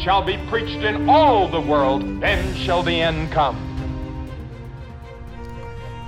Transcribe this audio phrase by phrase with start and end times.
[0.00, 3.54] shall be preached in all the world, then shall the end come.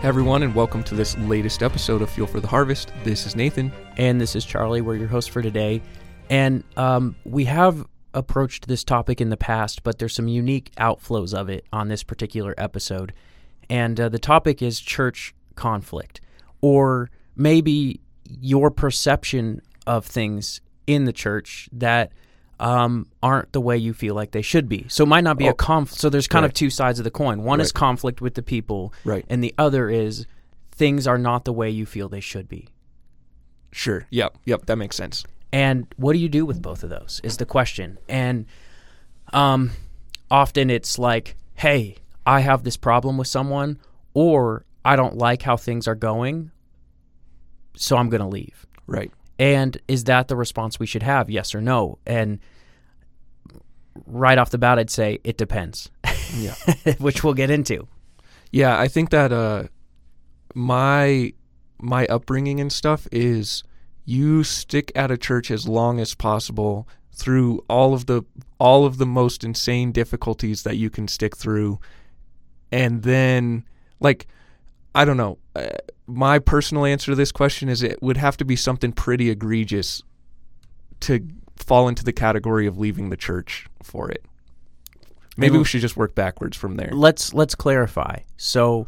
[0.01, 2.91] Hey everyone, and welcome to this latest episode of Fuel for the Harvest.
[3.05, 3.71] This is Nathan.
[3.99, 4.81] And this is Charlie.
[4.81, 5.83] We're your hosts for today.
[6.31, 11.35] And um, we have approached this topic in the past, but there's some unique outflows
[11.35, 13.13] of it on this particular episode.
[13.69, 16.23] And uh, the topic is church conflict,
[16.63, 18.01] or maybe
[18.41, 22.13] your perception of things in the church that
[22.61, 24.87] um, aren't the way you feel like they should be.
[24.89, 25.55] So it might not be a Oh.
[25.55, 26.01] conflict.
[26.01, 27.43] So there's kind of two sides of the coin.
[27.43, 29.25] One is conflict with the people, Right.
[29.29, 30.27] and the other is
[30.71, 32.69] things are not the way you feel they should be.
[33.73, 34.07] Sure.
[34.11, 34.39] Yep.
[34.45, 34.67] Yep.
[34.67, 35.25] That makes sense.
[35.53, 37.99] And what do you do with both of those is the question.
[38.09, 38.47] And
[39.33, 39.71] um,
[40.31, 41.97] often it's like, hey,
[42.27, 43.79] I have this problem with someone,
[44.15, 46.51] or I don't like how things are going,
[47.77, 48.67] so I'm going to leave.
[48.87, 49.11] Right.
[49.43, 51.29] And is that the response we should have?
[51.29, 51.99] Yes or no?
[52.07, 52.39] And
[54.07, 55.91] right off the bat, I'd say it depends,
[56.37, 56.55] Yeah.
[56.99, 57.89] which we'll get into.
[58.53, 58.79] yeah.
[58.79, 59.65] I think that uh,
[60.55, 61.33] my
[61.81, 63.65] my upbringing and stuff is
[64.05, 68.23] you stick at a church as long as possible through all of the
[68.59, 71.81] all of the most insane difficulties that you can stick through,
[72.71, 73.65] and then
[74.01, 74.27] like
[74.95, 75.39] I don't know.
[75.57, 75.69] Uh,
[76.13, 80.03] my personal answer to this question is it would have to be something pretty egregious
[81.01, 84.25] to fall into the category of leaving the church for it.
[85.37, 86.91] Maybe we should just work backwards from there.
[86.93, 88.19] let's let's clarify.
[88.37, 88.87] So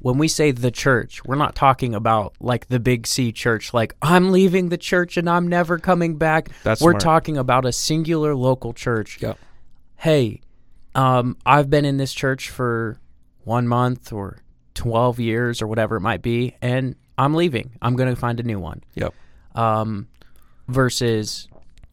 [0.00, 3.94] when we say the church, we're not talking about like the big C church like
[4.02, 6.48] I'm leaving the church and I'm never coming back.
[6.64, 7.02] That's we're smart.
[7.02, 9.22] talking about a singular local church.
[9.22, 9.38] Yep.
[9.96, 10.40] Hey,
[10.94, 12.98] um, I've been in this church for
[13.44, 14.38] 1 month or
[14.74, 17.70] 12 years or whatever it might be and I'm leaving.
[17.80, 18.82] I'm going to find a new one.
[18.94, 19.14] Yep.
[19.54, 20.08] Um
[20.68, 21.48] versus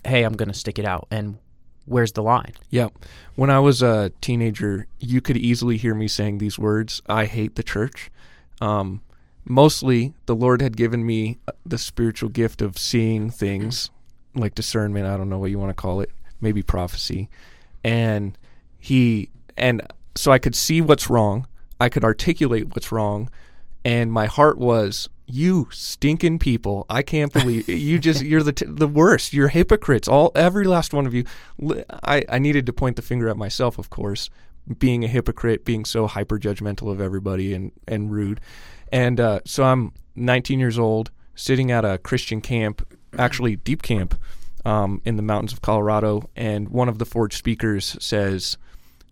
[0.06, 1.38] hey, I'm going to stick it out and
[1.86, 2.54] where's the line?
[2.70, 2.90] Yeah.
[3.36, 7.56] When I was a teenager, you could easily hear me saying these words I hate
[7.56, 8.10] the church.
[8.60, 9.02] Um,
[9.46, 13.90] mostly, the Lord had given me uh, the spiritual gift of seeing things
[14.36, 15.06] like discernment.
[15.06, 17.30] I don't know what you want to call it, maybe prophecy.
[17.84, 18.38] And
[18.80, 19.82] He, and
[20.16, 21.48] so I could see what's wrong,
[21.82, 23.28] I could articulate what's wrong,
[23.84, 26.86] and my heart was, you stinking people!
[26.90, 29.34] I can't believe you just you're the t- the worst.
[29.34, 30.08] You're hypocrites.
[30.08, 31.26] All every last one of you.
[32.04, 34.30] I I needed to point the finger at myself, of course,
[34.78, 38.42] being a hypocrite, being so hyper judgmental of everybody and and rude.
[38.92, 42.86] And uh, so I'm 19 years old, sitting at a Christian camp,
[43.18, 44.20] actually deep camp,
[44.66, 48.58] um, in the mountains of Colorado, and one of the Forge speakers says.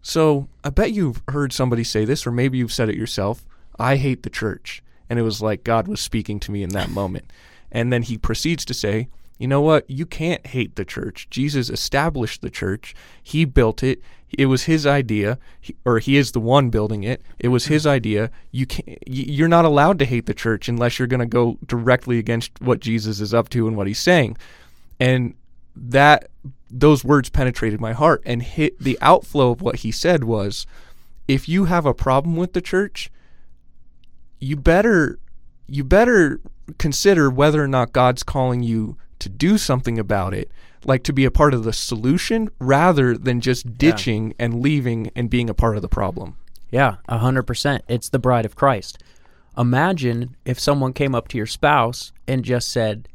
[0.02, 3.46] So I bet you've heard somebody say this, or maybe you've said it yourself.
[3.78, 4.82] I hate the church.
[5.10, 7.32] And it was like God was speaking to me in that moment.
[7.72, 9.08] And then he proceeds to say,
[9.40, 9.90] you know what?
[9.90, 11.28] You can't hate the church.
[11.30, 12.94] Jesus established the church.
[13.24, 14.02] He built it.
[14.38, 15.40] It was his idea,
[15.86, 17.24] or he is the one building it.
[17.40, 18.30] It was his idea.
[18.52, 22.20] You can you're not allowed to hate the church unless you're going to go directly
[22.20, 24.38] against what Jesus is up to and what he's saying.
[25.00, 25.34] And
[25.82, 26.30] that
[26.70, 30.68] those words penetrated my heart and hit the outflow of what he said was
[31.28, 33.10] if you have a problem with the church
[34.40, 35.18] you better
[35.68, 36.40] you better
[36.78, 40.52] consider whether or not God's calling you to do something about it
[40.86, 45.30] like to be a part of the solution rather than just ditching and leaving and
[45.30, 46.38] being a part of the problem
[46.72, 47.84] Yeah, a hundred percent.
[47.88, 49.02] It's the bride of Christ.
[49.58, 53.10] Imagine if someone came up to your spouse and just said,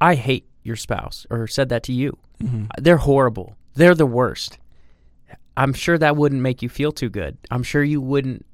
[0.00, 2.18] "I hate your spouse," or said that to you.
[2.78, 3.56] They're horrible.
[3.74, 4.58] They're the worst.
[5.56, 7.36] I'm sure that wouldn't make you feel too good.
[7.50, 8.44] I'm sure you wouldn't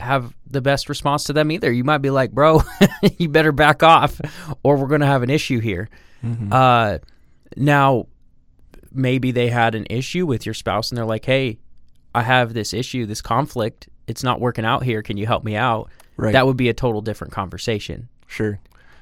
[0.00, 1.70] have the best response to them either.
[1.70, 2.62] You might be like, "Bro,
[3.18, 4.20] you better back off,
[4.62, 5.88] or we're going to have an issue here."
[6.52, 6.98] Uh,
[7.56, 8.06] now,
[8.92, 11.58] maybe they had an issue with your spouse, and they're like, "Hey,
[12.14, 13.88] I have this issue, this conflict.
[14.06, 15.02] It's not working out here.
[15.02, 16.32] Can you help me out?" Right.
[16.32, 18.08] That would be a total different conversation.
[18.26, 18.58] sure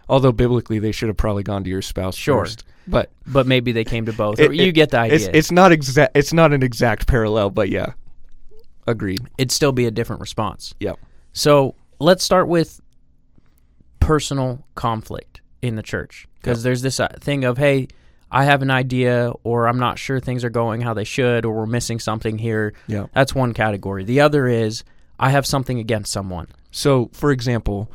[0.09, 2.45] although biblically they should have probably gone to your spouse Sure.
[2.45, 4.41] first but But maybe they came to both.
[4.41, 5.17] It- or you it- get the idea.
[5.17, 6.17] It's it's not exact.
[6.17, 7.93] It's not an exact parallel, but yeah,
[8.87, 9.21] agreed.
[9.37, 10.75] It'd still be a different response.
[10.81, 10.99] Yep.
[11.35, 12.81] So let's start with
[14.01, 17.89] personal conflict in the church because there's this uh, thing of, hey,
[18.31, 21.55] I have an idea, or I'm not sure things are going how they should, or
[21.55, 22.75] we're missing something here.
[22.87, 23.07] Yeah.
[23.15, 24.05] That's one category.
[24.05, 24.85] The other is
[25.19, 26.47] I have something against someone.
[26.71, 27.91] So, for example,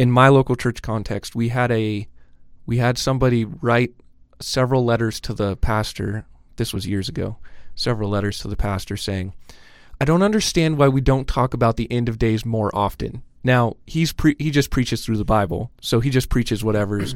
[0.00, 2.08] in my local church context, we had a
[2.64, 3.92] we had somebody write
[4.40, 6.24] several letters to the pastor.
[6.56, 7.36] This was years ago.
[7.74, 9.34] Several letters to the pastor saying,
[10.00, 13.76] "I don't understand why we don't talk about the end of days more often." Now,
[13.86, 15.70] he's pre- he just preaches through the Bible.
[15.82, 17.14] So he just preaches whatever's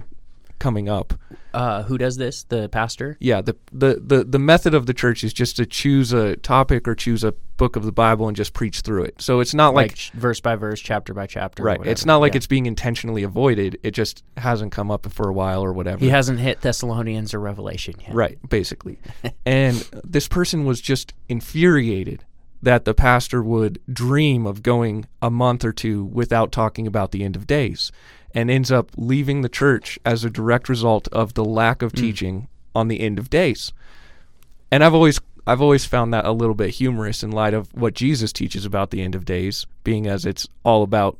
[0.58, 1.14] coming up.
[1.52, 2.44] Uh, who does this?
[2.44, 3.16] The pastor?
[3.20, 6.88] Yeah, the, the the the method of the church is just to choose a topic
[6.88, 9.22] or choose a book of the Bible and just preach through it.
[9.22, 11.62] So it's not Like, like verse by verse, chapter by chapter.
[11.62, 11.78] Right.
[11.84, 12.38] It's not like Yeah.
[12.38, 13.78] it's being intentionally avoided.
[13.84, 16.00] It just hasn't come up for a while or whatever.
[16.04, 18.12] He hasn't hit Thessalonians or Revelation yet.
[18.12, 18.98] Right, basically.
[19.46, 22.24] and this person was just infuriated
[22.62, 27.22] that the pastor would dream of going a month or two without talking about the
[27.22, 27.92] end of days
[28.34, 32.00] and ends up leaving the church as a direct result of the lack of hmm.
[32.00, 33.72] teaching on the end of days.
[34.70, 37.94] And I've always I've always found that a little bit humorous in light of what
[37.94, 41.16] Jesus teaches about the end of days, being as it's all about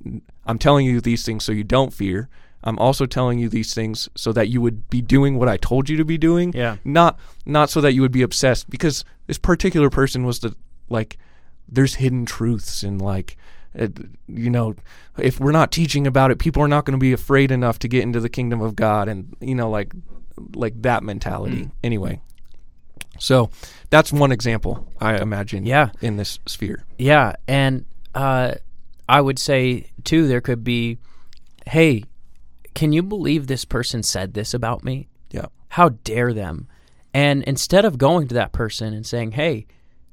[0.47, 2.29] I'm telling you these things so you don't fear.
[2.67, 5.91] I'm also telling you these things so that you would be doing what I told
[5.91, 6.53] you to be doing.
[6.55, 6.77] Yeah.
[6.85, 10.57] Not not so that you would be obsessed because this particular person was the
[10.89, 11.19] like
[11.69, 13.37] there's hidden truths and like
[13.75, 13.99] it,
[14.29, 14.75] you know
[15.19, 17.89] if we're not teaching about it people are not going to be afraid enough to
[17.89, 19.93] get into the kingdom of God and you know like
[20.55, 21.71] like that mentality.
[21.83, 22.21] Anyway.
[23.19, 23.51] So
[23.91, 25.91] that's one example, I imagine, Yeah.
[26.01, 26.85] in this sphere.
[26.99, 27.85] Yeah, and
[28.15, 28.55] uh,
[29.09, 30.99] I would say too, there could be,
[31.67, 32.03] hey,
[32.75, 35.07] can you believe this person said this about me?
[35.31, 35.47] Yeah.
[35.69, 36.67] How dare them?
[37.13, 39.67] And instead of going to that person and saying, hey,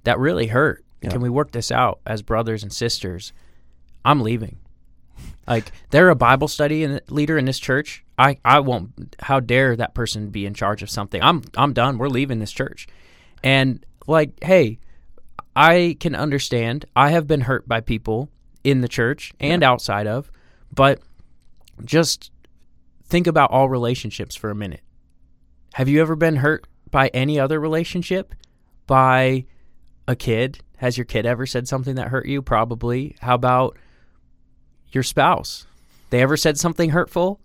[0.03, 0.85] that really hurt.
[1.09, 3.33] Can we work this out as brothers and sisters?
[4.03, 4.57] I'm leaving.
[5.47, 8.03] Like they're a Bible study and leader in this church.
[8.17, 9.15] I, I won't.
[9.19, 11.21] How dare that person be in charge of something?
[11.21, 11.97] I'm I'm done.
[11.97, 12.87] We're leaving this church,
[13.43, 14.79] and like, hey,
[15.55, 16.85] I can understand.
[16.95, 18.29] I have been hurt by people
[18.63, 20.31] in the church and outside of,
[20.73, 21.01] but
[21.83, 22.31] just
[23.05, 24.81] think about all relationships for a minute.
[25.73, 28.35] Have you ever been hurt by any other relationship?
[28.87, 29.45] By
[30.07, 30.59] a kid?
[30.77, 32.41] Has your kid ever said something that hurt you?
[32.41, 33.15] Probably.
[33.21, 33.77] How about
[34.91, 35.65] your spouse?
[36.09, 37.39] They ever said something hurtful?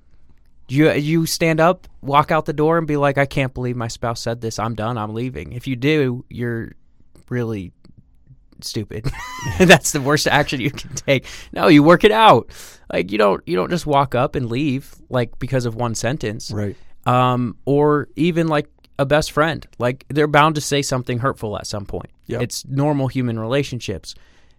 [0.69, 3.77] Do you you stand up, walk out the door, and be like, "I can't believe
[3.77, 4.59] my spouse said this.
[4.59, 4.99] I'm done.
[4.99, 6.73] I'm leaving." If you do, you're
[7.29, 7.73] really
[8.61, 9.11] stupid.
[9.59, 11.27] That's the worst action you can take.
[11.53, 12.51] No, you work it out.
[12.93, 16.51] Like you don't you don't just walk up and leave like because of one sentence.
[16.51, 16.77] Right.
[17.05, 18.69] Um or even like
[18.99, 19.67] a best friend.
[19.79, 22.11] Like they're bound to say something hurtful at some point.
[22.27, 22.43] Yep.
[22.43, 24.15] It's normal human relationships.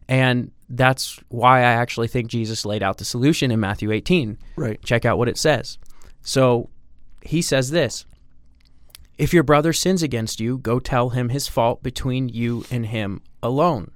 [0.07, 4.37] And that's why I actually think Jesus laid out the solution in Matthew 18.
[4.55, 4.81] Right.
[4.83, 5.77] Check out what it says.
[6.21, 6.69] So
[7.21, 8.05] he says this
[9.17, 13.21] If your brother sins against you, go tell him his fault between you and him
[13.41, 13.91] alone.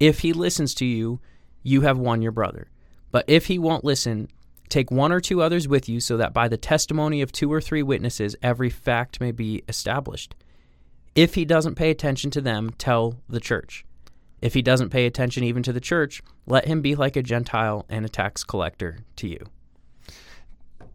[0.00, 1.20] If he listens to you,
[1.62, 2.68] you have won your brother.
[3.10, 4.28] But if he won't listen,
[4.68, 7.60] take one or two others with you, so that by the testimony of two or
[7.60, 10.34] three witnesses, every fact may be established.
[11.14, 13.84] If he doesn't pay attention to them, tell the church.
[14.40, 17.84] If he doesn't pay attention even to the church, let him be like a Gentile
[17.88, 19.44] and a tax collector to you.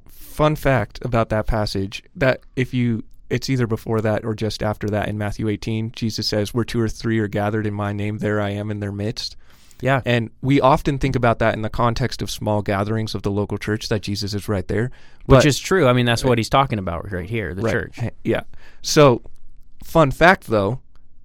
[0.08, 4.88] Fun fact about that passage that if you it's either before that or just after
[4.90, 8.20] that in Matthew 18, Jesus says, Where two or three are gathered in my name,
[8.20, 9.36] there I am in their midst.
[9.82, 10.02] Yeah.
[10.06, 13.58] And we often think about that in the context of small gatherings of the local
[13.58, 14.92] church that Jesus is right there.
[15.26, 15.88] Which is true.
[15.88, 17.74] I mean, that's what he's talking about right here, the Right.
[17.74, 18.00] church.
[18.24, 18.44] Yeah.
[18.82, 19.22] So,
[19.84, 20.80] fun fact though,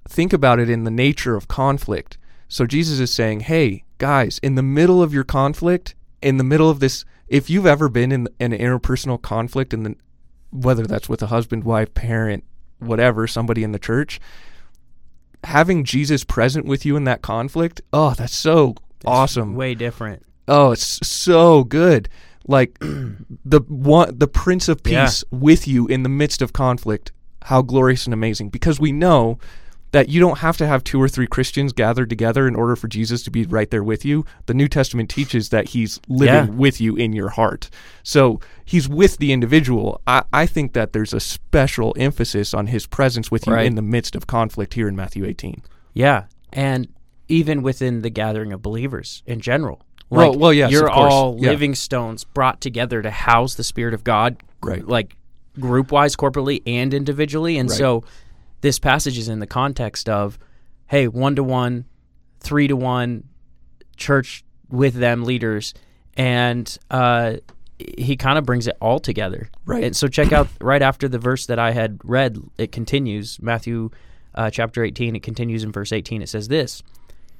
[0.09, 2.18] think about it in the nature of conflict.
[2.49, 6.71] So Jesus is saying, "Hey, guys, in the middle of your conflict, in the middle
[6.71, 9.95] of this, if you've ever been in an interpersonal conflict in the
[10.51, 12.43] whether that's with a husband, wife, parent,
[12.79, 14.19] whatever, somebody in the church,
[15.45, 18.75] having Jesus present with you in that conflict, oh, that's so
[19.05, 19.55] awesome.
[19.55, 20.25] Way different.
[20.47, 22.09] Oh, it's so good.
[22.47, 25.05] Like the one the Prince of Yeah.
[25.05, 27.13] Peace with you in the midst of conflict.
[27.43, 28.49] How glorious and amazing.
[28.49, 29.39] Because we know
[29.93, 32.89] that you don't have to have two or three Christians gathered together in order for
[32.89, 34.25] Jesus to be right there with you.
[34.47, 36.45] The New Testament teaches that he's living Yeah.
[36.51, 37.71] with you in your heart.
[38.03, 40.01] So he's with the individual.
[40.07, 43.67] I, I think that there's a special emphasis on his presence with you Right.
[43.67, 45.63] in the midst of conflict here in Matthew 18.
[45.95, 46.25] Yeah.
[46.53, 46.89] And
[47.29, 49.83] even within the gathering of believers in general.
[50.11, 51.51] Well- well, yes, You're all Yeah.
[51.51, 54.87] living stones brought together to house the Spirit of God, Right.
[54.87, 55.17] like
[55.61, 57.59] group wise, corporately, and individually.
[57.59, 57.79] And Right.
[57.79, 58.05] so
[58.61, 60.39] this passage is in the context of,
[60.87, 61.85] hey, one to one,
[62.41, 63.25] three to one,
[63.97, 65.75] church with them leaders.
[66.17, 67.37] And uh,
[67.79, 69.49] he kind of brings it all together.
[69.65, 69.85] Right.
[69.85, 73.91] And so check out right after the verse that I had read, it continues Matthew
[74.35, 75.17] uh, chapter 18.
[75.17, 76.23] It continues in verse 18.
[76.23, 76.83] It says this.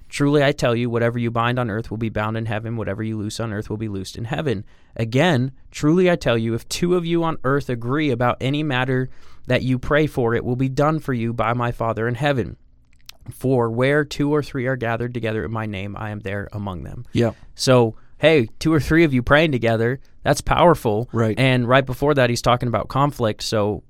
[0.09, 3.03] Truly I tell you, whatever you bind on earth will be bound in heaven, whatever
[3.03, 4.65] you loose on earth will be loosed in heaven.
[4.97, 9.11] Again, truly I tell you, if two of you on earth agree about any matter
[9.47, 12.57] that you pray for, it will be done for you by my Father in heaven.
[13.31, 16.85] For where two or three are gathered together in my name, I am there among
[16.85, 17.05] them.
[17.13, 17.33] Yeah.
[17.55, 21.11] So, hey, two or three of you praying together, that's powerful.
[21.13, 21.39] Right.
[21.39, 23.43] And right before that, he's talking about conflict.
[23.43, 23.83] So,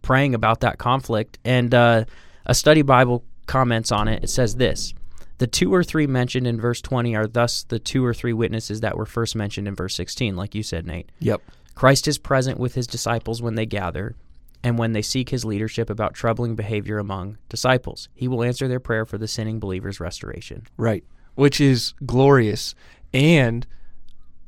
[0.00, 1.38] praying about that conflict.
[1.44, 2.04] And uh,
[2.46, 4.24] a study Bible comments on it.
[4.24, 4.94] It says this
[5.40, 8.82] The two or three mentioned in verse 20 are thus the two or three witnesses
[8.82, 11.08] that were first mentioned in verse 16, like you said, Nate.
[11.20, 11.40] Yep.
[11.74, 14.16] Christ is present with his disciples when they gather
[14.62, 18.10] and when they seek his leadership about troubling behavior among disciples.
[18.14, 20.66] He will answer their prayer for the sinning believer's restoration.
[20.76, 21.04] Right.
[21.36, 22.74] Which is glorious.
[23.14, 23.66] And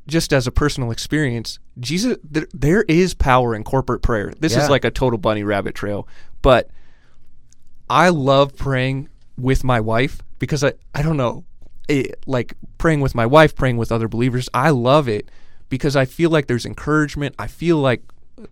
[0.07, 4.31] just as a personal experience, Jesus, there, there is power in corporate prayer.
[4.41, 4.65] This Yeah.
[4.65, 6.07] is like a total bunny rabbit trail.
[6.43, 6.69] But
[7.89, 9.09] I love praying
[9.39, 11.45] with my wife because I, I don't know,
[11.89, 14.49] it, like praying with my wife, praying with other believers.
[14.53, 15.31] I love it
[15.69, 17.37] because I feel like there's encouragement.
[17.39, 18.03] I feel like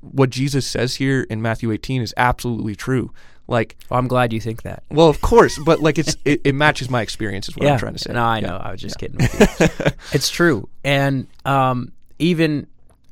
[0.02, 3.10] what Jesus says here in Matthew 18 is absolutely true.
[3.48, 4.84] Like, Well, I'm glad you think that.
[4.88, 7.94] well, of course, but like it's it, it matches my experience is what I'm trying
[7.94, 8.12] to say.
[8.12, 8.46] No, I Yeah.
[8.46, 8.56] know.
[8.58, 9.66] I was just kidding with you.
[10.12, 10.68] it's true.
[10.84, 12.68] And um, even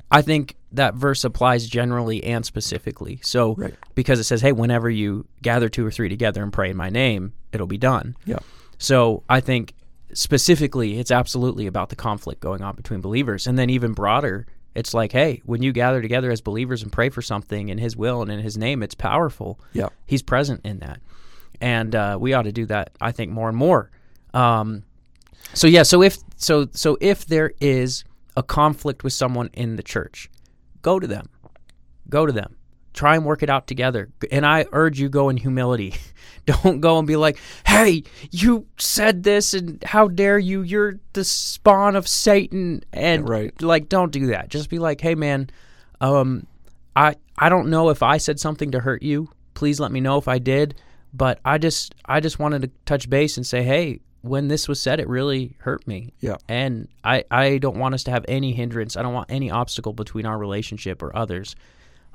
[0.09, 3.19] I think that verse applies generally and specifically.
[3.23, 3.73] So Right.
[3.95, 6.89] because it says, hey, whenever you gather two or three together and pray in my
[6.89, 8.15] name, it'll be done.
[8.25, 8.39] Yeah.
[8.79, 9.75] So I think
[10.13, 13.45] specifically it's absolutely about the conflict going on between believers.
[13.45, 17.09] And then even broader, it's like, hey, when you gather together as believers and pray
[17.09, 19.59] for something in his will and in his name, it's powerful.
[19.73, 19.89] Yeah.
[20.07, 21.01] He's present in that.
[21.61, 23.91] And uh, we ought to do that, I think, more and more.
[24.33, 24.83] Um,
[25.53, 28.03] so yeah, so if so so if there is
[28.37, 30.29] a conflict with someone in the church,
[30.81, 31.29] go to them.
[32.07, 32.55] Go to them.
[32.99, 34.09] Try and work it out together.
[34.29, 35.93] And I urge you go in humility.
[36.45, 40.63] Don't go and be like, "Hey, you said this and how dare you?
[40.63, 43.61] You're the spawn of Satan." And Right.
[43.61, 44.49] like don't do that.
[44.49, 45.49] Just be like, "Hey man,
[46.01, 46.45] um
[46.93, 49.29] I I don't know if I said something to hurt you.
[49.53, 50.75] Please let me know if I did,
[51.13, 54.81] but I just I just wanted to touch base and say, "Hey, when this was
[54.81, 56.35] said, it really hurt me." Yeah.
[56.49, 58.97] And I I don't want us to have any hindrance.
[58.97, 61.55] I don't want any obstacle between our relationship or others.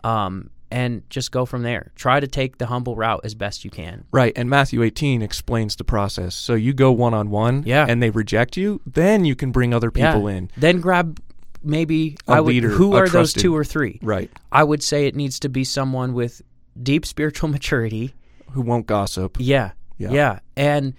[0.02, 1.92] Um and just go from there.
[1.94, 4.04] Try to take the humble route as best you can.
[4.10, 6.34] Right, and Matthew 18 explains the process.
[6.34, 7.86] So you go one on one, Yeah.
[7.88, 10.50] and they reject you, then you can bring other people in.
[10.56, 11.20] Then grab
[11.62, 13.98] maybe A I would, leader, who are those two or three?
[14.02, 16.42] Right, I would say it needs to be someone with
[16.82, 18.14] deep spiritual maturity.
[18.50, 19.36] who won't gossip.
[19.40, 19.72] Yeah.
[19.98, 20.10] Yeah.
[20.10, 20.38] Yeah.
[20.56, 20.94] And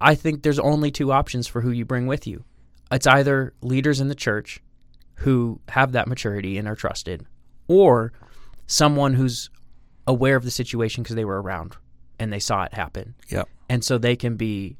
[0.00, 2.44] I think there's only two options for who you bring with you.
[2.90, 4.62] It's either leaders in the church
[5.16, 7.26] who have that maturity and are trusted,
[7.66, 8.12] or
[8.68, 9.50] someone who's
[10.06, 11.76] aware of the situation because they were around
[12.20, 13.14] and they saw it happen.
[13.28, 14.76] Yeah, And so they can be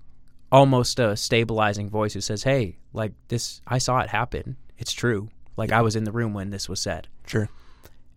[0.52, 4.56] almost a stabilizing voice who says, Hey, like this, I saw it happen.
[4.78, 5.28] It's true.
[5.56, 7.08] Like I was in the room when this was said.
[7.26, 7.48] sure.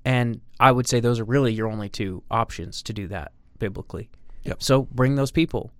[0.03, 4.09] And I would say those are really your only two options to do that biblically.
[4.43, 4.63] Yep.
[4.63, 5.71] So bring those people.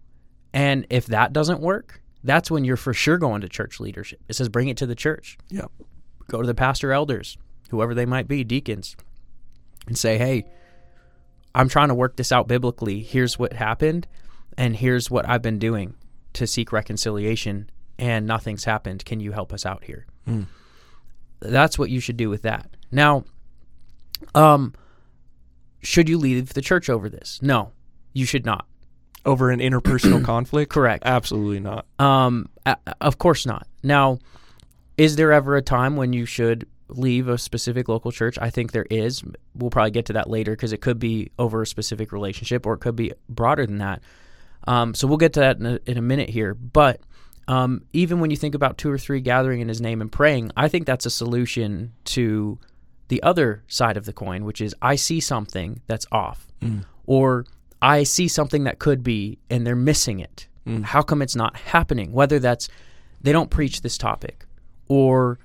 [0.54, 4.20] And if that doesn't work, that's when you're for sure going to church leadership.
[4.28, 5.38] It says bring it to the church.
[5.50, 5.66] Yeah,
[6.28, 7.38] Go to the pastor elders,
[7.72, 8.96] whoever they might be, deacons,
[9.88, 10.46] and say, hey,
[11.54, 13.02] I'm trying to work this out biblically.
[13.02, 14.08] Here's what happened,
[14.58, 15.96] and here's what I've been doing
[16.34, 17.70] to seek reconciliation,
[18.00, 19.04] and nothing's happened.
[19.06, 20.06] Can you help us out here?
[21.42, 22.70] That's what you should do with that.
[22.92, 23.26] Now,
[24.36, 24.74] um,
[25.82, 27.40] should you leave the church over this?
[27.42, 27.72] No,
[28.14, 28.66] you should not.
[29.26, 30.72] over an interpersonal conflict.
[30.72, 31.04] Correct.
[31.06, 31.86] Absolutely not.
[32.00, 32.50] Um,
[33.02, 33.68] of course not.
[33.84, 34.20] Now,
[34.98, 36.68] is there ever a time when you should
[36.98, 38.38] leave a specific local church?
[38.40, 39.24] I think there is.
[39.56, 42.74] We'll probably get to that later because it could be over a specific relationship or
[42.74, 44.02] it could be broader than that.
[44.68, 46.54] Um, so we'll get to that in a, in a minute here.
[46.54, 47.02] But
[47.48, 50.52] um, even when you think about two or three gathering in His name and praying,
[50.56, 52.60] I think that's a solution to
[53.08, 56.48] the other side of the coin, which is I see something that's off,
[57.06, 57.46] or
[57.82, 60.48] I see something that could be, and they're missing it.
[60.84, 62.14] How come it's not happening?
[62.14, 62.70] Whether that's
[63.20, 64.46] they don't preach this topic,
[64.88, 65.40] or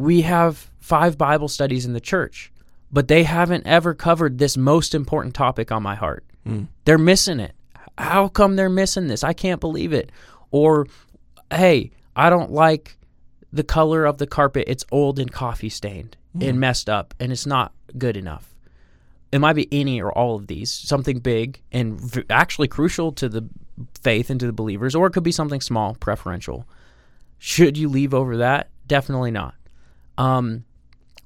[0.00, 2.50] we have five Bible studies in the church,
[2.90, 6.24] but they haven't ever covered this most important topic on my heart.
[6.44, 6.64] Hmm.
[6.86, 7.52] They're missing it.
[7.98, 9.22] How come they're missing this?
[9.22, 10.10] I can't believe it.
[10.50, 10.86] Or,
[11.52, 12.96] hey, I don't like
[13.52, 14.64] the color of the carpet.
[14.68, 16.42] It's old and coffee stained hmm.
[16.42, 18.54] and messed up, and it's not good enough.
[19.32, 23.28] It might be any or all of these, something big and v- actually crucial to
[23.28, 23.46] the
[24.02, 26.66] faith and to the believers, or it could be something small, preferential.
[27.38, 28.70] Should you leave over that?
[28.86, 29.54] Definitely not.
[30.20, 30.64] Um,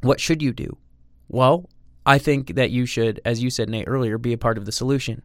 [0.01, 0.77] What should you do?
[1.29, 1.69] Well,
[2.07, 4.73] I think that you should, as you said, Nate, earlier, be a part of the
[4.73, 5.23] solution.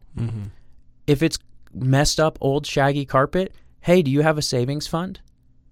[1.06, 1.38] If it's
[1.74, 5.20] messed up, old, shaggy carpet, hey, do you have a savings fund?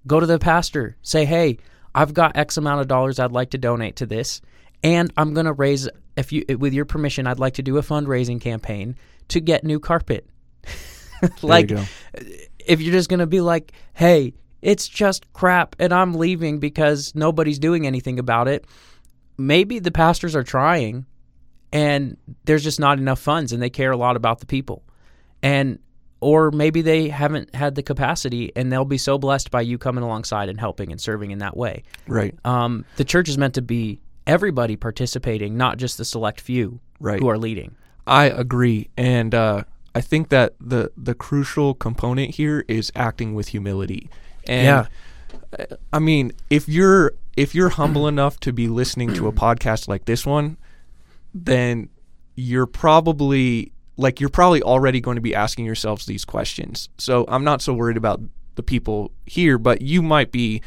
[0.06, 0.96] Go to the pastor.
[1.02, 1.58] Say, hey,
[1.94, 4.40] I've got X amount of dollars I'd like to donate to this,
[4.84, 7.82] and I'm going to raise, if you, with your permission, I'd like to do a
[7.82, 8.96] fundraising campaign
[9.28, 10.28] to get new carpet.
[11.42, 11.84] like, go.
[12.58, 17.14] if you're just going to be like, hey, it's just crap and I'm leaving because
[17.14, 18.64] nobody's doing anything about it,
[19.36, 21.06] maybe the pastors are trying
[21.72, 24.82] and there's just not enough funds and they care a lot about the people.
[25.42, 25.78] And
[26.20, 30.02] or maybe they haven't had the capacity and they'll be so blessed by you coming
[30.02, 31.84] alongside and helping and serving in that way.
[32.08, 32.34] Right.
[32.44, 37.20] Um, the church is meant to be everybody participating, not just the select few Right.
[37.20, 37.76] who are leading.
[38.08, 43.48] I agree, and uh, I think that the the crucial component here is acting with
[43.48, 44.10] humility.
[44.48, 45.66] And Yeah.
[45.92, 50.04] I mean, if you're if you're humble enough to be listening to a podcast like
[50.04, 50.56] this one,
[51.34, 51.88] then
[52.34, 56.88] you're probably like you're probably already going to be asking yourselves these questions.
[56.98, 58.20] So I'm not so worried about
[58.54, 60.62] the people here, but you might be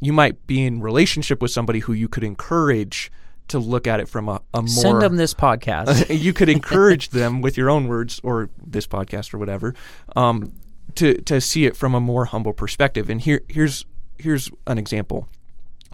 [0.00, 3.10] you might be in relationship with somebody who you could encourage
[3.48, 6.06] to look at it from a, a more Send them this podcast.
[6.20, 9.74] you could encourage them with your own words or this podcast or whatever
[10.14, 10.52] um,
[10.98, 13.10] to to see it from a more humble perspective.
[13.10, 13.84] And here here's
[14.18, 15.28] here's an example.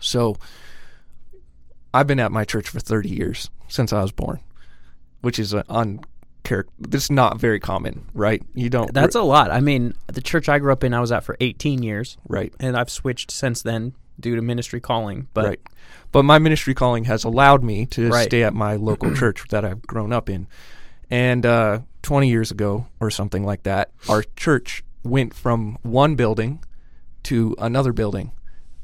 [0.01, 0.37] So
[1.93, 4.41] I've been at my church for 30 years since I was born,
[5.21, 6.01] which is an.
[6.79, 8.43] This is not very common, right?
[8.55, 8.93] You don't.
[8.93, 9.51] That's a lot.
[9.51, 12.19] I mean, the church I grew up in, I was at for 18 years.
[12.29, 12.53] right.
[12.61, 15.29] and I've switched since then due to ministry calling.
[15.33, 15.61] But right.
[16.13, 18.27] But my ministry calling has allowed me to Right.
[18.27, 20.47] stay at my local church that I've grown up in.
[21.11, 26.63] And uh, 20 years ago or something like that, our church went from one building
[27.25, 28.33] to another building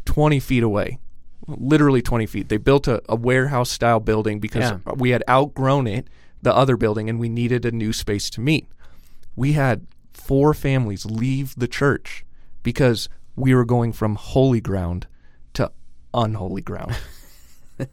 [0.05, 0.99] 20 feet away.
[1.47, 2.49] Literally 20 feet.
[2.49, 4.79] They built a, a warehouse style building because Yeah.
[4.97, 6.07] we had outgrown it,
[6.43, 8.69] the other building, and we needed a new space to meet.
[9.37, 12.25] We had four families leave the church
[12.63, 15.07] because we were going from holy ground
[15.55, 15.73] to
[16.15, 16.97] unholy ground.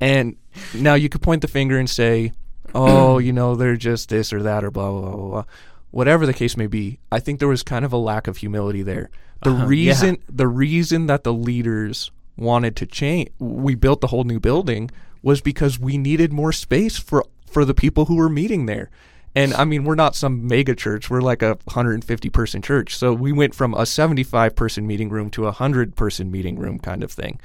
[0.00, 0.36] and
[0.74, 2.32] now you could point the finger and say,
[2.74, 5.44] oh, you know, they're just this or that or blah, blah, blah, blah, blah.
[5.92, 8.82] Whatever the case may be, I think there was kind of a lack of humility
[8.82, 9.08] there.
[9.44, 14.24] The uh-huh, reason the reason that the leaders wanted to change we built the whole
[14.24, 14.90] new building
[15.22, 18.90] was because we needed more space for for the people who were meeting there.
[19.34, 21.08] And I mean, we're not some mega church.
[21.08, 22.96] We're like a 150 person church.
[22.96, 26.78] So we went from a 75 person meeting room to a 100 person meeting room
[26.78, 27.40] kind of thing.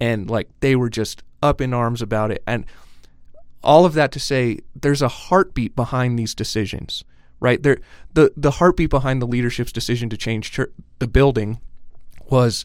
[0.00, 2.42] And like they were just up in arms about it.
[2.46, 2.66] And
[3.62, 7.04] all of that to say there's a heartbeat behind these decisions,
[7.44, 7.62] right?
[7.62, 7.78] There
[8.14, 11.60] the the heartbeat behind the leadership's decision to change chur the building
[12.30, 12.64] was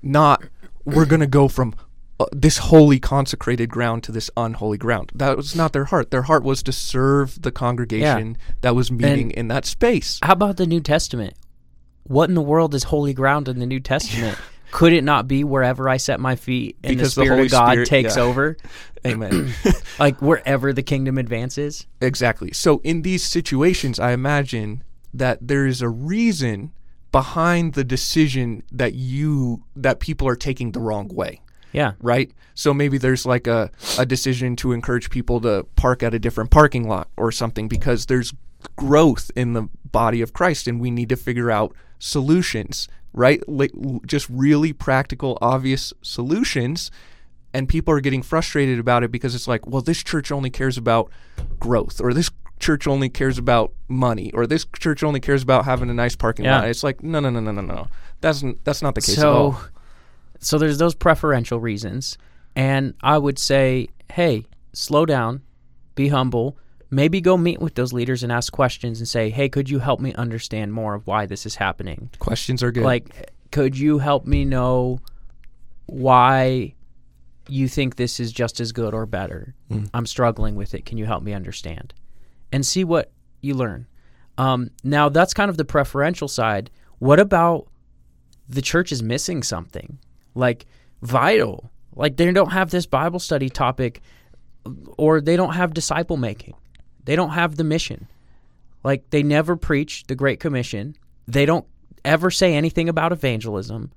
[0.00, 0.44] not
[0.84, 1.74] we're going to go from
[2.20, 5.10] uh, this holy consecrated ground to this unholy ground.
[5.14, 6.12] That was not their heart.
[6.12, 10.20] Their heart was to serve the congregation that was meeting in that space.
[10.22, 11.34] how about the New Testament?
[12.04, 14.38] What in the world is holy ground in the New Testament?
[14.70, 17.46] Could it not be wherever I set my feet and Because the the Spirit Holy
[17.46, 18.22] of God Spirit- takes yeah.
[18.22, 18.56] over?
[19.06, 19.52] Amen.
[19.98, 21.86] Like wherever the kingdom advances?
[22.00, 22.52] Exactly.
[22.52, 26.72] So in these situations, I imagine that there is a reason
[27.12, 31.42] behind the decision that you that people are taking the wrong way.
[31.72, 31.92] Yeah.
[32.00, 32.30] Right?
[32.54, 36.50] So maybe there's like a, a decision to encourage people to park at a different
[36.50, 38.32] parking lot or something because there's
[38.76, 43.46] growth in the body of Christ and we need to figure out solutions, right?
[43.48, 43.72] Like
[44.06, 46.90] just really practical, obvious solutions.
[47.52, 50.78] And people are getting frustrated about it because it's like, well, this church only cares
[50.78, 51.10] about
[51.58, 55.90] growth or this church only cares about money or this church only cares about having
[55.90, 56.60] a nice parking Yeah.
[56.60, 56.68] lot.
[56.68, 57.86] It's like, no, no, no, no, no, no.
[58.20, 59.60] That's that's not the case at all.
[60.38, 62.18] so there's those preferential reasons
[62.56, 65.40] and i would say hey slow down
[65.94, 66.56] be humble
[66.90, 70.00] maybe go meet with those leaders and ask questions and say hey could you help
[70.00, 72.10] me understand more of why this is happening?
[72.18, 72.84] Questions are good.
[72.84, 75.00] like could you help me know
[75.86, 76.74] why
[77.48, 79.54] you think this is just as good or better?
[79.92, 80.84] I'm struggling with it.
[80.84, 81.94] Can you help me understand?
[82.52, 83.86] And see what you learn.
[84.38, 86.70] Um, now that's kind of the preferential side.
[86.98, 87.66] What about
[88.48, 89.98] the church is missing something?
[90.34, 90.66] Like
[91.02, 91.70] vital.
[91.94, 94.00] Like they don't have this bible study topic
[94.96, 96.54] or they don't have disciple making
[97.04, 98.08] they don't have the mission.
[98.82, 100.96] Like they never preach the great commission.
[101.28, 101.66] They don't
[102.04, 103.92] ever say anything about evangelism.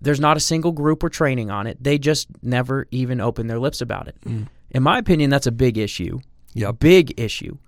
[0.00, 1.82] There's not a single group or training on it.
[1.82, 4.16] They just never even open their lips about it.
[4.24, 4.48] Mm.
[4.70, 6.20] In my opinion that's a big issue.
[6.54, 6.78] Yep.
[6.80, 7.58] big issue.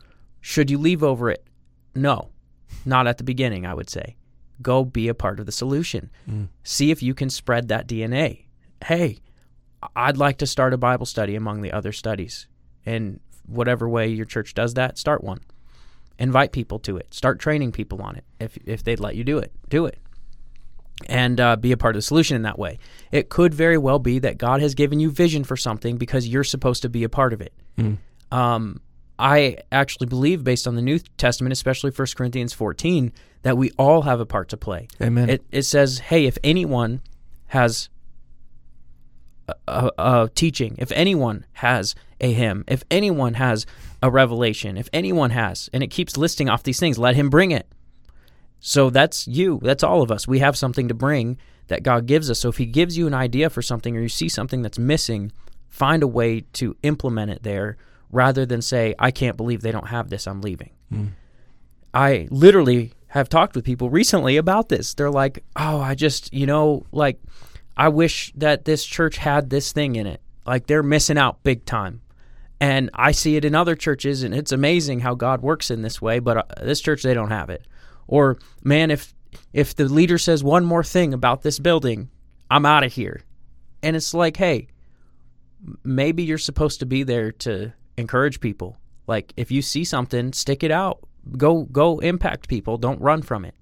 [0.41, 1.47] Should you leave over it?
[1.95, 2.31] No.
[2.85, 4.17] Not at the beginning i would say.
[4.61, 6.11] Go be a part of the solution.
[6.31, 6.49] Mm.
[6.63, 8.45] See if you can spread that dna
[8.85, 9.19] hey
[9.97, 12.47] I'd like to start a Bible study among the other studies.
[12.87, 15.41] And whatever way your church does that, start one.
[16.19, 17.13] Invite people to it.
[17.13, 18.25] Start training people on it.
[18.39, 19.99] If if they'd let you do it, do it.
[21.09, 22.79] And uh, be a part of the solution in that way.
[23.11, 26.45] It could very well be that God has given you vision for something because you're
[26.45, 27.53] supposed to be a part of it.
[28.31, 28.81] Um,
[29.19, 34.03] I actually believe, based on the New Testament, especially 1 Corinthians 14, that we all
[34.03, 34.89] have a part to play.
[35.01, 35.29] Amen.
[35.29, 37.01] It, it says, hey, if anyone
[37.49, 37.89] has
[39.69, 43.67] a, a, teaching, if anyone has a hymn, if anyone has
[44.03, 47.51] a revelation, if anyone has, and it keeps listing off these things, let him bring
[47.51, 47.67] it.
[48.65, 49.59] So that's you.
[49.63, 50.29] That's all of us.
[50.29, 52.39] We have something to bring that God gives us.
[52.39, 55.33] So if He gives you an idea for something or you see something that's missing,
[55.69, 57.77] find a way to implement it there
[58.13, 60.29] rather than say, I can't believe they don't have this.
[60.29, 60.71] I'm leaving.
[60.91, 61.07] Hmm.
[61.93, 64.95] I literally have talked with people recently about this.
[64.95, 67.21] They're like, oh, I just, you know, like,
[67.77, 70.21] I wish that this church had this thing in it.
[70.47, 72.03] Like, they're missing out big time.
[72.61, 76.01] And I see it in other churches, and it's amazing how God works in this
[76.01, 77.67] way, but uh, this church, they don't have it.
[78.07, 79.15] Or, man, if
[79.53, 82.11] if the leader says one more thing about this building,
[82.51, 83.23] I'm out of here.
[83.83, 84.69] And it's like, hey,
[85.85, 88.77] maybe you're supposed to be there to encourage people.
[89.07, 91.01] Like if you see something, stick it out.
[91.37, 92.79] Go go impact people.
[92.79, 93.55] Don't run from it.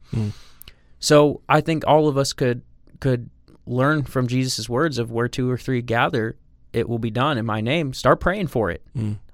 [0.98, 2.62] So I think all of us could
[3.00, 3.30] could
[3.66, 6.36] learn from Jesus' words of where two or three gather,
[6.72, 7.92] it will be done in my name.
[7.92, 8.82] Start praying for it.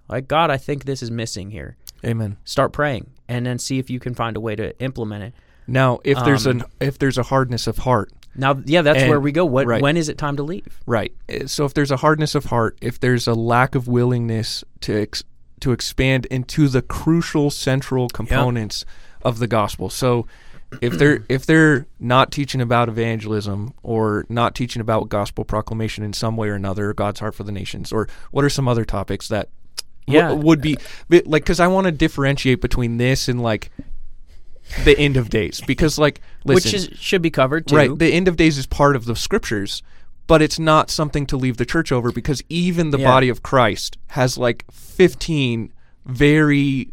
[0.09, 1.77] Like God, I think this is missing here.
[2.05, 2.37] Amen.
[2.45, 5.35] Start praying and then see if you can find a way to implement it.
[5.67, 9.09] Now, if there's Um, an if there's a hardness of heart, Now, yeah, that's And-
[9.09, 9.47] where we go.
[9.47, 9.81] What right.
[9.83, 10.79] when is it time to leave?
[10.87, 11.11] right?
[11.29, 14.95] eh, So if there's a hardness of heart, if there's a lack of willingness to
[15.01, 15.25] ex,
[15.61, 18.85] to expand into the crucial central components
[19.23, 20.27] of the gospel, so
[20.81, 26.13] if they're if they're not teaching about evangelism or not teaching about gospel proclamation in
[26.13, 28.85] some way or another, or God's heart for the nations, or what are some other
[28.85, 29.49] topics that
[30.07, 30.33] w- Yeah.
[30.33, 30.77] would be
[31.09, 33.71] like because I want to differentiate between this and like
[34.85, 37.77] the end of days because like listen, Which is, should be covered too.
[37.77, 37.99] Right.
[37.99, 39.83] The end of days is part of the scriptures,
[40.27, 43.05] but it's not something to leave the church over because even the Yeah.
[43.07, 45.73] body of Christ has like 15
[46.05, 46.89] very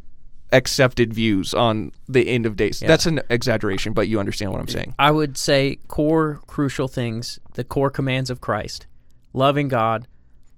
[0.53, 2.79] accepted views on the end of days.
[2.79, 4.95] That's an exaggeration, but you understand what I'm saying.
[4.99, 8.87] I would say core crucial things, the core commands of Christ
[9.33, 10.07] loving God,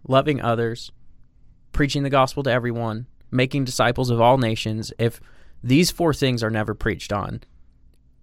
[0.06, 0.92] loving others,
[1.72, 4.92] preaching the gospel to everyone, making disciples of all nations.
[5.00, 5.22] If
[5.64, 7.42] these four things are never preached on,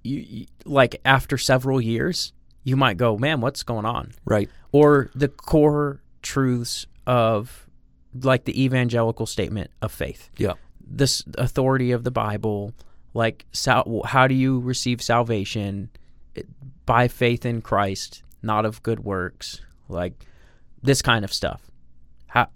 [0.02, 4.12] you, you like after several years, you might go, man, what's going on?
[4.26, 4.50] Right.
[4.72, 7.66] Or the core truths of
[8.20, 10.52] like the evangelical statement of faith Yeah.
[10.86, 12.72] This authority of the Bible,
[13.14, 15.90] like sal- how do you receive salvation
[16.34, 16.48] It-
[16.86, 20.26] by faith in Christ, not of good works, like
[20.82, 21.70] this kind of stuff.
[22.26, 22.48] How,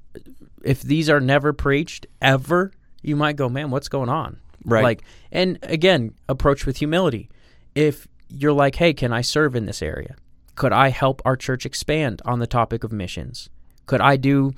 [0.64, 4.38] if these are never preached ever, you might go, man, what's going on?
[4.64, 4.82] Right.
[4.82, 7.28] Like, and again, approach with humility.
[7.74, 10.16] If you're like, hey, can I serve in this area?
[10.56, 13.48] Could I help our church expand on the topic of missions?
[13.84, 14.54] Could I do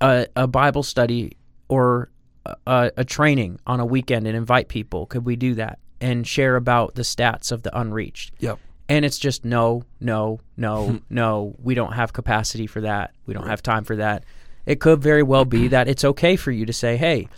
[0.00, 1.36] a, a Bible study
[1.68, 2.10] or
[2.66, 5.06] a, a training on a weekend and invite people?
[5.06, 8.34] Could we do that and share about the stats of the unreached?
[8.38, 8.58] Yep.
[8.88, 11.54] And it's just no, no, no, no.
[11.62, 13.12] We don't have capacity for that.
[13.26, 14.24] We don't have time for that.
[14.64, 17.28] It could very well be that it's okay for you to say, hey,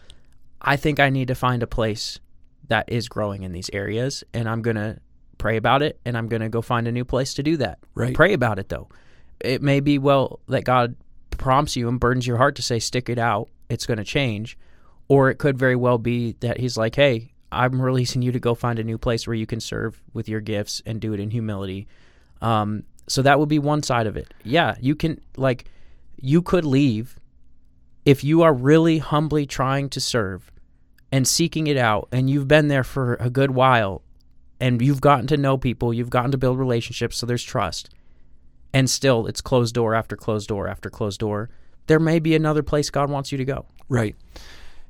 [0.61, 2.19] I think I need to find a place
[2.69, 4.99] that is growing in these areas, and I'm going to
[5.39, 7.79] pray about it, and I'm going to go find a new place to do that.
[7.95, 8.15] Right.
[8.15, 8.89] Pray about it, though.
[9.41, 10.97] It may be, well, that God
[11.31, 14.59] prompts you and burdens your heart to say, stick it out, it's going to change.
[15.09, 18.55] Or it could very well be that He's like, hey, I'm releasing you to go
[18.55, 21.31] find a new place where you can serve with your gifts and do it in
[21.31, 21.89] humility.
[22.43, 24.35] Um, so that would be one side of it.
[24.45, 25.65] Yeah, you can, like,
[26.21, 27.19] you could leave
[28.05, 30.51] if you are really humbly trying to serve
[31.11, 34.03] and seeking it out and you've been there for a good while
[34.61, 37.91] and you've gotten to know people, you've gotten to build relationships, so there's trust.
[38.75, 41.49] And still it's closed door after closed door after closed door.
[41.87, 43.67] There may be another place God wants you to go.
[43.89, 44.17] Right.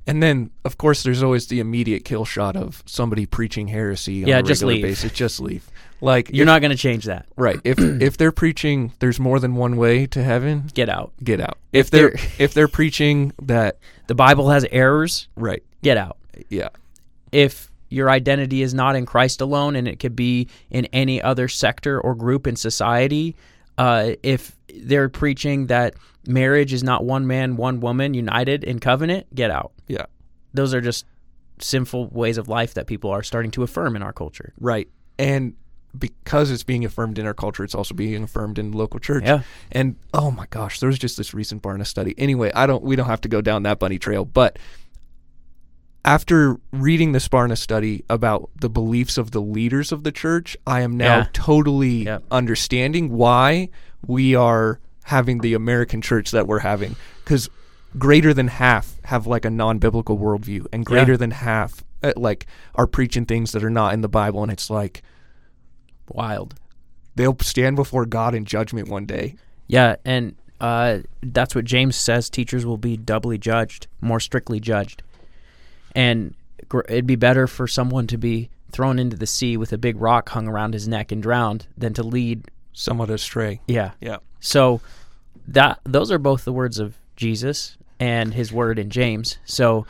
[0.08, 4.28] And then, of course, there's always the immediate kill shot of somebody preaching heresy on
[4.28, 4.82] Yeah, a just regular leave.
[4.82, 5.12] basis.
[5.12, 5.68] Just leave.
[6.00, 7.26] Like You're if- not going to change that.
[7.36, 7.60] right.
[7.62, 10.70] If if they're preaching, there's more than one way to heaven.
[10.74, 11.12] Get out.
[11.22, 11.58] Get out.
[11.72, 15.28] If they're if they're preaching that The Bible has errors.
[15.36, 16.16] right, Get out.
[16.48, 16.70] yeah,
[17.30, 21.48] if your identity is not in Christ alone and it could be in any other
[21.48, 23.34] sector or group in society,
[23.78, 25.94] uh, if they're preaching that
[26.26, 29.72] marriage is not one man, one woman united in covenant, get out.
[29.86, 30.06] yeah,
[30.54, 31.06] Those are just
[31.60, 34.52] sinful ways of life that people are starting to affirm in our culture.
[34.60, 34.88] right.
[35.18, 35.54] And
[35.98, 39.24] because it's being affirmed in our culture, it's also being affirmed in local church.
[39.24, 39.40] Yeah.
[39.72, 42.14] And oh my gosh, there was just this recent Barna study.
[42.18, 44.58] Anyway, I don't we don't have to go down that bunny trail, but
[46.04, 50.82] after reading the Barna study about the beliefs of the leaders of the church, I
[50.82, 51.26] am now Yeah.
[51.32, 52.24] totally Yep.
[52.30, 53.68] understanding why
[54.06, 56.96] we are having the American church that we're having.
[57.24, 57.48] Because
[57.98, 62.46] greater than half have like a non biblical worldview, and greater than half uh, like
[62.74, 64.42] are preaching things that are not in the Bible.
[64.42, 65.02] And it's like
[66.10, 66.54] Wild.
[67.16, 69.34] they'll stand before God in judgment one day.
[69.66, 72.30] Yeah, and uh, that's what James says.
[72.30, 75.02] Teachers will be doubly judged, more strictly judged,
[75.94, 76.34] and
[76.68, 80.00] gr- it'd be better for someone to be thrown into the sea with a big
[80.00, 82.50] rock hung around his neck and drowned than to lead.
[82.78, 83.60] Somewhat astray.
[83.66, 83.90] Yeah.
[84.00, 84.18] Yeah.
[84.38, 84.80] So
[85.48, 89.38] that those are both the words of Jesus and his word in James.
[89.44, 89.84] So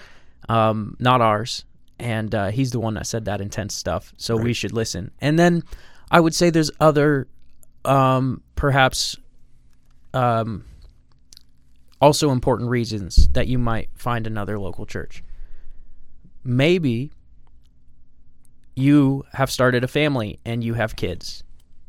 [0.48, 1.66] um, not ours.
[1.98, 4.14] And uh, he's the one that said that intense stuff.
[4.16, 5.10] So we should listen.
[5.20, 5.64] And then
[6.10, 7.28] I would say there's other,
[7.84, 9.18] um, perhaps,
[10.14, 10.64] um,
[12.00, 15.22] also important reasons that you might find another local church.
[16.42, 17.10] Maybe
[18.74, 21.42] you have started a family and you have kids,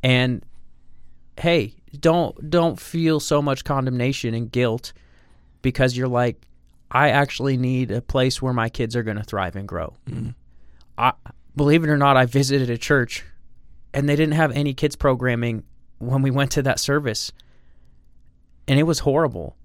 [0.04, 0.44] and
[1.40, 4.94] hey, don't don't feel so much condemnation and guilt
[5.62, 6.48] because you're like,
[6.92, 9.94] I actually need a place where my kids are going to thrive and grow.
[10.10, 10.30] Mm-hmm.
[10.98, 11.14] I
[11.56, 13.24] believe it or not, I visited a church
[13.94, 15.64] and they didn't have any kids programming
[15.98, 17.32] when we went to that service.
[18.68, 19.56] And it was horrible.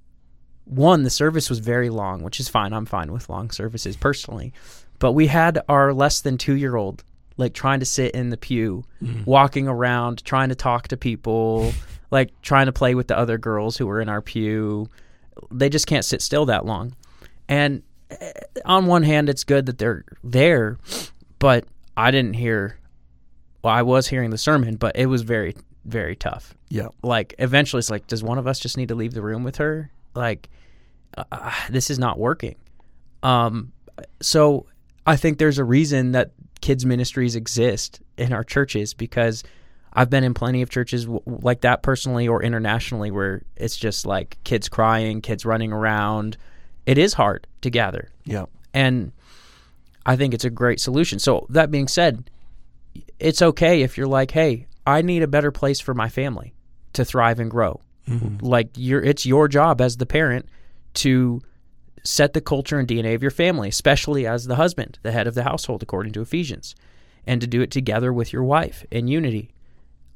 [0.65, 2.73] One, the service was very long, which is fine.
[2.73, 4.53] I'm fine with long services personally.
[4.99, 7.05] But we had our less than two year old
[7.37, 8.85] like trying to sit in the pew,
[9.25, 11.73] walking around, trying to talk to people,
[12.11, 14.88] like trying to play with the other girls who were in our pew.
[15.51, 16.94] They just can't sit still that long.
[17.49, 18.33] And eh,
[18.64, 20.79] on one hand, it's good that they're there,
[21.38, 21.64] but
[21.97, 22.79] I didn't hear.
[23.62, 26.55] Well, I was hearing the sermon, but it was very, very tough.
[26.68, 26.88] Yeah.
[27.03, 29.57] Like eventually, it's like, does one of us just need to leave the room with
[29.57, 29.90] her?
[30.14, 30.51] Like,
[31.16, 32.57] uh, this is not working.
[33.23, 33.73] Um,
[34.20, 34.66] so
[35.07, 36.33] I think there's a reason that
[36.64, 39.44] kids ministries exist in our churches because
[39.92, 44.07] I've been in plenty of churches w- like that personally or internationally where it's just
[44.07, 46.38] like kids crying, kids running around.
[46.87, 48.09] It is hard to gather.
[48.24, 48.46] Yeah.
[48.72, 49.12] And
[50.07, 51.18] I think it's a great solution.
[51.18, 52.31] So that being said,
[53.18, 56.55] it's okay if you're like, "Hey, I need a better place for my family
[56.94, 58.42] to thrive and grow." Mm-hmm.
[58.42, 60.48] Like you're it's your job as the parent
[60.94, 61.42] to
[62.05, 65.35] set the culture and DNA of your family, especially as the husband, the head of
[65.35, 66.75] the household according to Ephesians,
[67.27, 69.51] and to do it together with your wife in unity.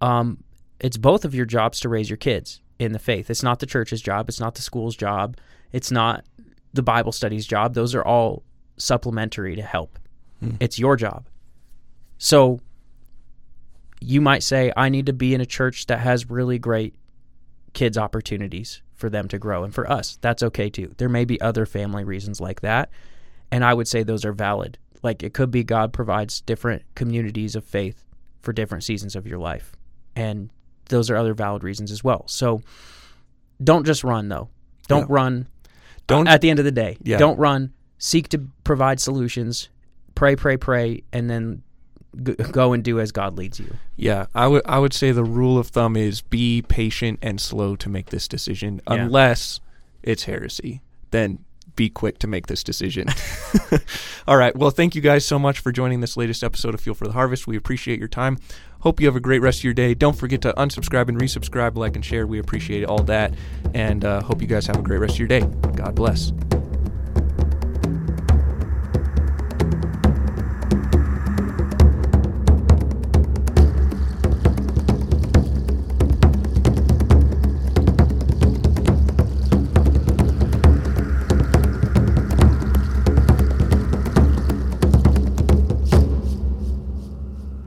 [0.01, 0.44] Um,
[0.79, 3.31] it's both of your jobs to raise your kids in the faith.
[3.31, 5.37] It's not the church's job, it's not the school's job,
[5.72, 6.24] it's not
[6.74, 7.74] the Bible study's job.
[7.74, 8.44] Those are all
[8.77, 9.98] supplementary to help.
[10.61, 11.27] It's your job.
[12.18, 12.61] So
[14.01, 16.94] you might say, I need to be in a church that has really great
[17.72, 19.64] kids' opportunities for them to grow.
[19.64, 20.92] And for us, that's okay too.
[20.98, 22.90] There may be other family reasons like that.
[23.50, 24.76] And I would say those are valid.
[25.02, 28.04] Like it could be God provides different communities of faith
[28.42, 29.72] for different seasons of your life.
[30.14, 30.50] And
[30.90, 32.24] those are other valid reasons as well.
[32.26, 32.61] So
[33.62, 34.48] don't just run though.
[34.88, 35.14] Don't Yeah.
[35.14, 35.46] run
[36.08, 36.96] Don't at the end of the day.
[37.02, 37.18] Yeah.
[37.18, 37.72] Don't run.
[37.98, 39.68] Seek to provide solutions.
[40.14, 41.62] Pray, pray, pray, and then
[42.25, 43.75] g- go and do as God leads you.
[43.97, 47.77] Yeah, I would I would say the rule of thumb is be patient and slow
[47.77, 48.94] to make this decision Yeah.
[48.94, 49.61] unless
[50.03, 50.81] it's heresy.
[51.11, 51.40] Then
[51.77, 53.07] be quick to make this decision.
[54.27, 54.55] All right.
[54.57, 57.12] Well, thank you guys so much for joining this latest episode of Fuel for the
[57.12, 57.47] Harvest.
[57.47, 58.38] We appreciate your time.
[58.81, 59.94] Hope you have a great rest of your day.
[59.94, 62.27] Don't forget to unsubscribe and resubscribe, like and share.
[62.27, 63.33] We appreciate all that.
[63.75, 65.40] And uh, hope you guys have a great rest of your day.
[65.77, 66.33] God bless.